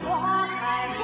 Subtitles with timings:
[0.00, 1.02] 花开花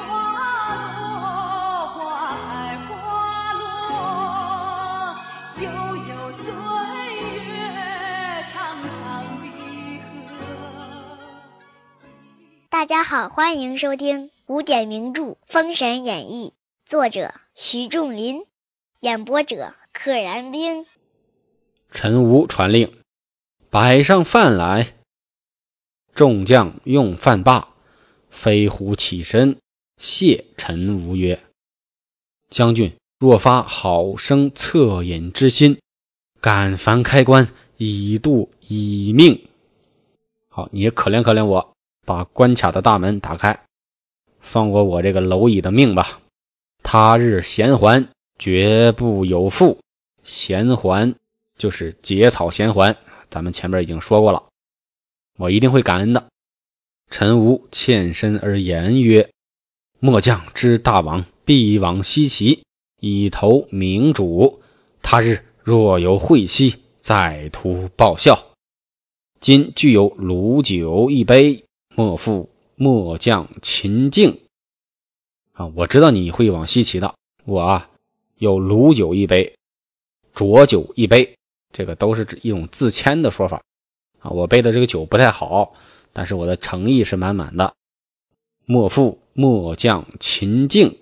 [0.87, 5.17] 落，花开花落，
[5.61, 5.67] 悠
[5.97, 6.45] 悠岁
[7.45, 7.53] 月
[12.71, 16.55] 大家好，欢迎收听古典名著《封神演义》，
[16.89, 18.45] 作者徐仲林，
[19.01, 20.87] 演播者可燃冰。
[21.91, 22.97] 陈吴传令，
[23.71, 24.95] 摆上饭来。
[26.15, 27.74] 众将用饭罢，
[28.35, 29.57] 飞虎起身
[29.97, 31.41] 谢陈吴曰
[32.51, 35.79] ：“将军若发好生恻隐之心，
[36.41, 39.47] 敢烦开关，以度以命。”
[40.51, 41.73] 好，你可怜可怜我，
[42.05, 43.65] 把关卡的大门打开，
[44.41, 46.21] 放过我这个蝼蚁的命吧。
[46.83, 48.09] 他日闲还，
[48.39, 49.79] 绝不有负。
[50.23, 51.15] 闲还。
[51.57, 52.97] 就是结草衔环，
[53.31, 54.49] 咱们前面已经说过了，
[55.39, 56.27] 我一定会感恩的。
[57.17, 59.31] 陈吴欠身而言曰
[60.01, 62.63] ：“末将知大王必往西岐，
[62.99, 64.61] 以投明主。
[65.01, 68.49] 他日若有会西，再图报效。
[69.39, 74.41] 今具有卤酒一杯，莫负末将秦敬。
[75.53, 77.15] 啊，我知道你会往西岐的。
[77.45, 77.91] 我啊，
[78.39, 79.55] 有卤酒一杯，
[80.33, 81.37] 浊酒一杯。”
[81.71, 83.63] 这个都是一种自谦的说法
[84.19, 84.33] 啊！
[84.33, 85.77] 我背的这个酒不太好，
[86.15, 87.75] 但是我的诚意是满满的。
[88.65, 90.97] 莫负末将秦敬，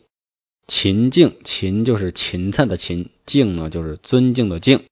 [0.67, 4.87] 秦敬秦就是芹菜的芹，敬呢就是尊敬的敬，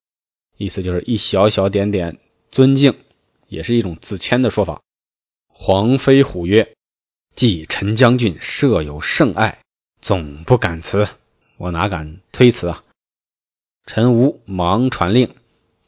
[0.56, 2.18] 意思就是一小小点点
[2.52, 2.94] 尊敬，
[3.48, 4.82] 也是一种自谦的说法。
[5.48, 6.74] 黄飞虎曰
[7.34, 9.58] ：“既陈将军设有圣爱，
[10.00, 11.08] 总不敢辞，
[11.56, 12.84] 我哪敢推辞啊？”
[13.86, 15.34] 陈吴忙传令。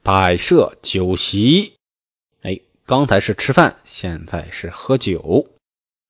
[0.05, 1.75] 摆设酒席，
[2.93, 5.49] 刚才是吃饭，现在是喝酒，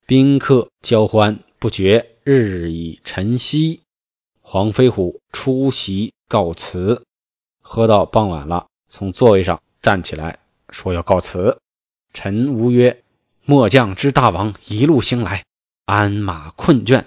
[0.04, 3.82] 宾客交欢不绝，日已晨曦。
[4.40, 7.04] 黄飞虎出席告辞，
[7.60, 11.60] 喝到傍晚了，从座位上站起来，说要告辞。
[12.12, 13.04] 陈吴曰
[13.46, 15.44] ：“末将知大王一路行来，
[15.84, 17.04] 鞍马困倦，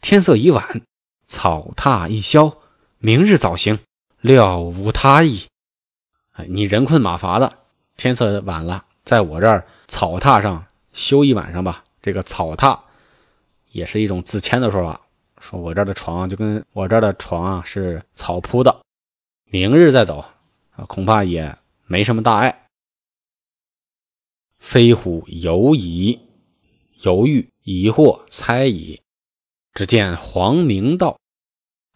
[0.00, 0.82] 天色已晚，
[1.26, 2.58] 草踏一宵，
[2.98, 3.80] 明日早行，
[4.20, 5.48] 料无他意。”
[6.48, 7.58] 你人困马乏的，
[7.96, 11.84] 天色晚了，在我这儿草榻上休一晚上吧。
[12.02, 12.80] 这个草榻
[13.70, 15.02] 也是一种自谦的说法，
[15.38, 18.80] 说我这儿的床就跟我这儿的床啊是草铺的，
[19.44, 20.24] 明日再走，
[20.88, 22.66] 恐怕也没什么大碍。
[24.58, 26.20] 飞虎犹疑，
[27.02, 29.00] 犹豫、疑惑、猜疑。
[29.74, 31.18] 只见黄明道：“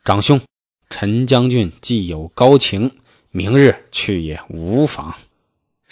[0.04, 0.43] 长兄，
[0.91, 2.98] 陈将军既有高情。”
[3.37, 5.16] 明日去也无妨，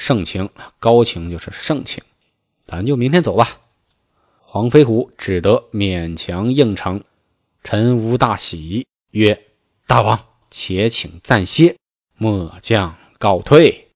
[0.05, 2.03] 盛情高情就是盛情，
[2.67, 3.61] 咱就明天走吧。
[4.41, 7.05] 黄飞虎只得勉强应承。
[7.63, 9.47] 陈吴大喜，曰
[9.87, 11.77] ：“大王，且请暂歇，
[12.19, 13.93] 末将告退。”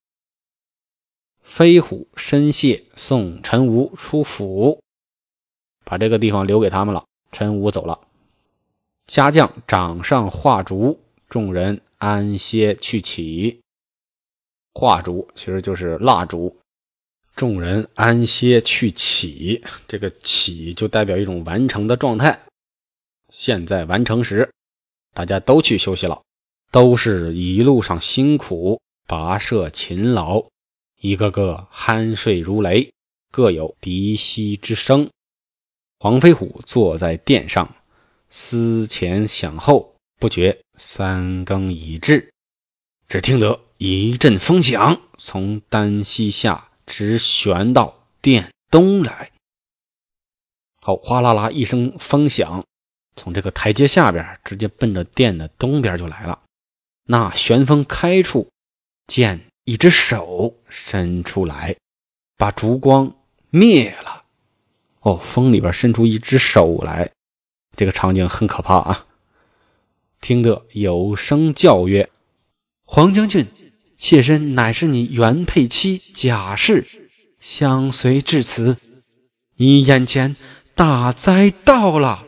[1.42, 4.84] 飞虎深谢，送陈吴出府，
[5.84, 7.06] 把这个地方留给他们了。
[7.32, 8.06] 陈吴走了，
[9.08, 11.82] 家将掌上画烛，众人。
[11.98, 13.62] 安歇去起，
[14.78, 16.58] 画烛其实就是蜡烛。
[17.34, 22.42] 众人安歇去起，这个起就代表一种完成的状态。
[23.30, 24.52] 现在完成时，
[25.14, 26.20] 大家都去休息了，
[26.72, 30.48] 都是一路上辛苦跋涉勤劳，
[31.00, 32.92] 一个个酣睡如雷，
[33.32, 35.08] 各有鼻息之声。
[35.98, 37.74] 黄飞虎坐在殿上，
[38.28, 39.94] 思前想后。
[40.18, 42.32] 不觉三更已至，
[43.08, 49.32] 只听得一阵风响，从丹溪下直旋到殿东来。
[50.80, 52.64] 好，哗啦啦一声风响，
[53.16, 56.40] 从这个台阶下边直接奔着殿的东边就来了。
[57.04, 58.48] 那旋风开处，
[59.06, 61.76] 见一只手伸出来，
[62.38, 63.14] 把烛光
[63.50, 64.22] 灭了。
[65.00, 67.12] 哦，风里边伸出一只手来，
[67.76, 69.06] 这个场景很可怕啊！
[70.22, 72.10] 听得有声叫曰
[72.86, 73.46] ：“黄将军，
[73.98, 76.86] 妾身乃是你原配妻贾氏，
[77.40, 78.76] 相随至此，
[79.56, 80.36] 你眼前
[80.74, 82.24] 大灾到了，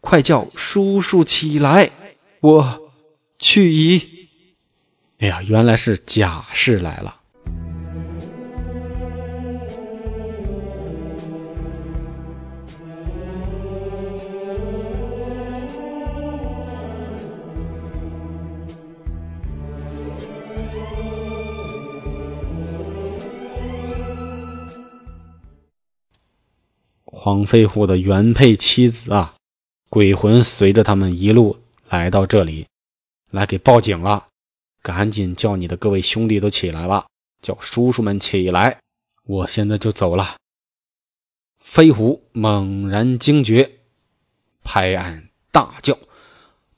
[0.00, 1.90] 快叫叔叔起来，
[2.40, 2.92] 我
[3.38, 4.28] 去矣。”
[5.18, 7.20] 哎呀，原来是贾氏来了。
[27.26, 29.34] 黄飞虎的原配妻子啊，
[29.90, 31.58] 鬼魂随着他们一路
[31.88, 32.68] 来到这里，
[33.32, 34.28] 来给报警了。
[34.80, 37.08] 赶紧叫你的各位兄弟都起来吧，
[37.42, 38.78] 叫叔叔们起来，
[39.24, 40.36] 我现在就走了。
[41.58, 43.72] 飞虎猛然惊觉，
[44.62, 45.98] 拍案大叫：“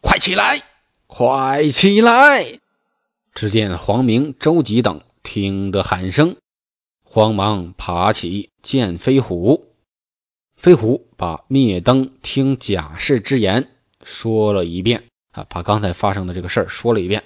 [0.01, 0.62] 快起来，
[1.06, 2.59] 快起来！”
[3.37, 6.39] 只见黄明、周吉等听得喊声，
[7.05, 9.68] 慌忙爬起见飞虎。
[10.58, 13.69] 飞虎把灭灯听贾氏之言
[14.02, 17.22] 说了一遍啊，把刚才发生的这个事儿说了一遍。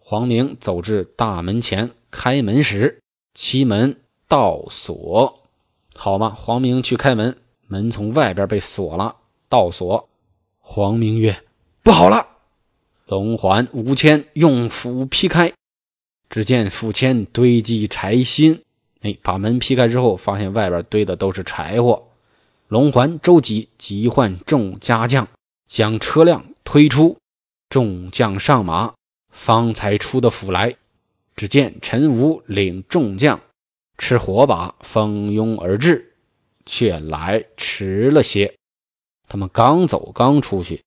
[0.00, 3.00] 黄明走至大门前，开门时，
[3.32, 5.38] 其门倒锁。
[5.94, 7.38] 好嘛，黄明去开门，
[7.68, 9.18] 门从外边被锁了，
[9.48, 10.08] 倒锁。
[10.58, 11.42] 黄明曰
[11.84, 12.26] ：“不好了！”
[13.06, 15.52] 龙环、吴谦用斧劈开，
[16.28, 18.62] 只见斧谦堆积柴薪。
[19.00, 22.08] 哎，把门劈开之后，发现外边堆的都是柴火。
[22.68, 25.28] 龙环、周吉急唤众家将，
[25.68, 27.18] 将车辆推出，
[27.68, 28.94] 众将上马。
[29.30, 30.76] 方才出的府来，
[31.34, 33.40] 只见陈武领众将
[33.98, 36.14] 持火把蜂拥而至，
[36.64, 38.54] 却来迟了些。
[39.28, 40.84] 他们刚走刚出去，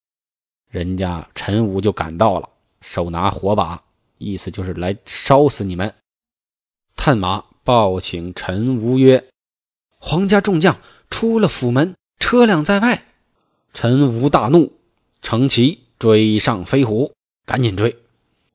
[0.69, 2.49] 人家陈武就赶到了，
[2.79, 3.83] 手拿火把，
[4.17, 5.93] 意思就是来烧死你们。
[6.95, 9.27] 探马报请陈武曰
[9.99, 13.05] ：“皇家众将出了府门，车辆在外。”
[13.73, 14.73] 陈武大怒，
[15.21, 17.13] 乘骑追上飞虎，
[17.45, 17.97] 赶紧追。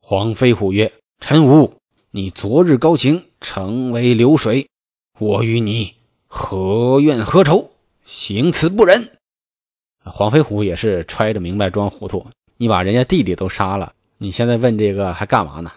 [0.01, 1.75] 黄飞虎曰：“陈武，
[2.11, 4.69] 你昨日高情，成为流水，
[5.19, 5.95] 我与你
[6.27, 7.71] 何怨何仇？
[8.05, 9.11] 行此不仁。”
[10.05, 12.27] 黄飞虎也是揣着明白装糊涂，
[12.57, 15.73] 你把人家弟弟都杀了，你现在问这个还干嘛呢？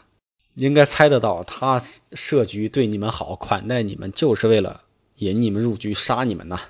[0.55, 1.83] 应该猜得到，他
[2.13, 4.81] 设局对你们好，款待你们，就是为了
[5.17, 6.61] 引你们入局，杀你们呐。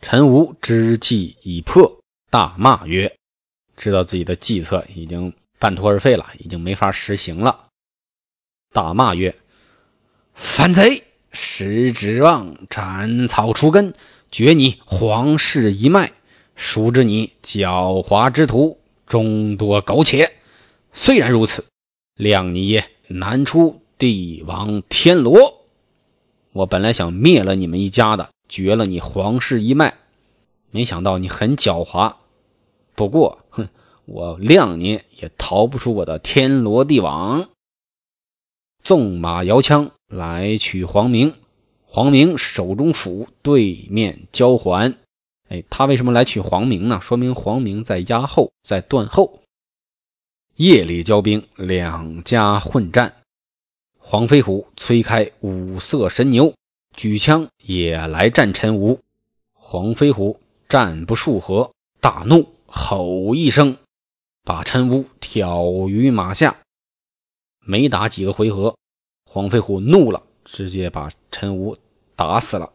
[0.00, 3.16] 陈吴知计已破，大骂曰
[3.76, 7.68] ：“知道自己的计策已经。”半途而废了，已经没法实行了。
[8.74, 9.34] 大骂曰
[10.34, 11.04] ：“反贼！
[11.32, 13.94] 实指望斩草除根，
[14.30, 16.12] 绝你皇室一脉。
[16.54, 20.36] 熟知你狡猾之徒，终多苟且。
[20.92, 21.64] 虽然如此，
[22.14, 25.63] 谅你也难出帝王天罗。
[26.54, 29.94] 我本来想灭了你们一家的，绝了你皇室一脉，
[30.70, 32.14] 没想到你很狡猾。
[32.94, 33.68] 不过，哼。”
[34.06, 37.48] 我谅你也逃不出我的天罗地网。
[38.82, 41.32] 纵马摇枪来取黄明，
[41.86, 44.98] 黄明手中斧对面交还。
[45.48, 47.00] 哎，他为什么来取黄明呢？
[47.00, 49.40] 说明黄明在压后，在断后。
[50.54, 53.22] 夜里交兵，两家混战。
[54.14, 56.54] 黄飞虎催开五色神牛，
[56.92, 59.00] 举枪也来战陈武。
[59.54, 60.38] 黄飞虎
[60.68, 63.76] 战不数合，大怒，吼一声。
[64.44, 66.58] 把陈武挑于马下，
[67.58, 68.76] 没打几个回合，
[69.28, 71.76] 黄飞虎怒了，直接把陈武
[72.14, 72.72] 打死了。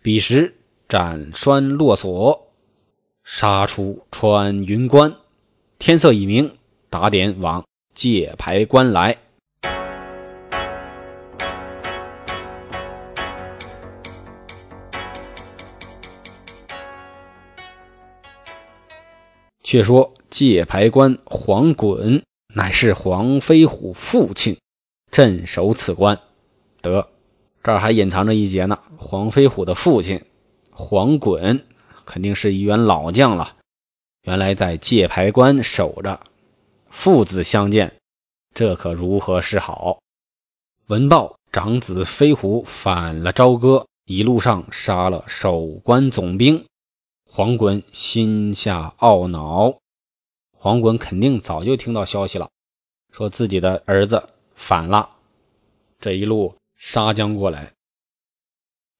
[0.00, 0.56] 彼时
[0.88, 2.50] 斩栓落锁，
[3.24, 5.16] 杀出穿云关，
[5.78, 6.56] 天色已明，
[6.88, 9.18] 打点往界牌关来。
[19.70, 24.58] 却说界牌关黄衮乃是黄飞虎父亲，
[25.12, 26.18] 镇守此关。
[26.82, 27.08] 得，
[27.62, 28.80] 这儿还隐藏着一节呢。
[28.96, 30.24] 黄飞虎的父亲
[30.72, 31.62] 黄衮
[32.04, 33.58] 肯定是一员老将了，
[34.24, 36.18] 原来在界牌关守着。
[36.88, 37.94] 父子相见，
[38.52, 40.00] 这可如何是好？
[40.88, 46.64] 闻报长子飞虎反了朝歌，一路上杀了守关总兵。
[47.32, 49.78] 黄衮心下懊恼，
[50.52, 52.50] 黄衮肯定早就听到消息了，
[53.12, 55.10] 说自己的儿子反了，
[56.00, 57.72] 这一路杀将过来。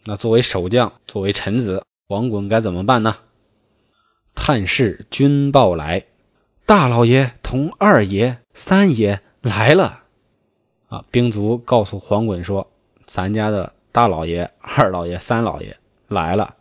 [0.04, 3.16] 那作为守将，作为臣子，黄衮该怎么办呢？
[4.36, 6.06] 探视军报来，
[6.66, 10.04] 大老爷同二爷、三爷来了。
[10.88, 12.70] 啊，兵卒告诉黄衮说，
[13.06, 16.56] 咱家的大老爷、二老爷、三老爷来了。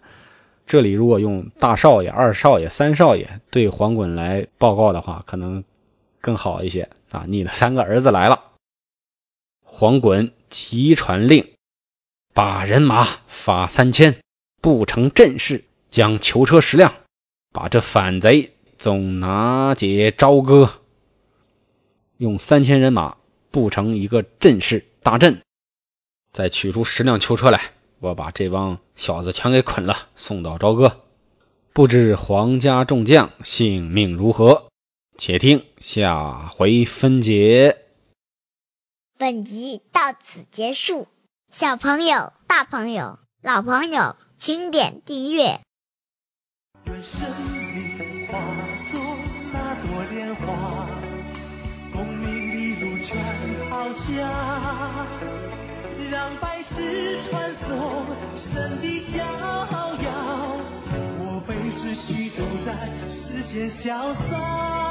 [0.69, 5.63] 这里如果用大少爷、二少爷、三少爷对黄衮来报告的话，可能
[6.21, 7.25] 更好一些啊！
[7.27, 8.51] 你的三个儿子来了。
[9.63, 11.53] 黄衮急传令，
[12.35, 14.19] 把人马发三千，
[14.61, 16.93] 布成阵势，将囚车十辆，
[17.51, 20.69] 把这反贼总拿解朝歌。
[22.17, 23.17] 用三千人马
[23.49, 25.41] 布成一个阵势大阵，
[26.31, 31.01] 再取出十辆囚车来，我把这帮小子全给捆了，送到朝歌。
[31.73, 34.67] 不知皇家众将性命如何？
[35.17, 37.77] 且听下回分解。
[39.17, 41.07] 本集到此结束，
[41.51, 45.59] 小朋友、大朋友、老朋友，请点订阅。
[46.85, 47.19] 愿生
[47.73, 48.39] 命化
[48.91, 48.99] 作
[49.51, 50.87] 那朵莲花，
[51.91, 55.07] 功名利禄全抛下，
[56.09, 58.03] 让百世穿梭
[58.35, 60.57] 神的逍遥。
[61.19, 62.73] 我辈只需都在
[63.09, 64.88] 世间潇洒。